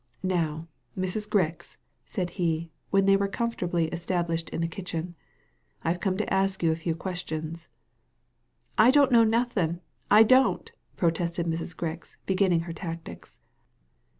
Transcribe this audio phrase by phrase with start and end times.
[0.23, 5.13] "Now, Mra Grix," said he, when they were comfort ably established in the kitchen,
[5.85, 7.67] ''I've come to ask you a few questions."
[8.79, 9.79] "I don't know nothin',
[10.09, 11.75] I don't," protested Mrs.
[11.77, 13.41] Grix, beginning her tactics.